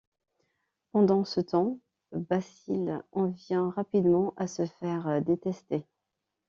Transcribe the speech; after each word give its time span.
Pendant 0.93 1.25
ce 1.25 1.41
temps, 1.41 1.77
Basile 2.11 3.03
en 3.11 3.27
vient 3.27 3.69
rapidement 3.69 4.33
à 4.35 4.47
se 4.47 4.65
faire 4.65 5.21
détester. 5.21 5.85